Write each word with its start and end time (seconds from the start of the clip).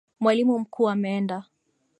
Mwalimu 0.19 0.59
mkuu 0.59 0.87
ameenda. 0.89 1.43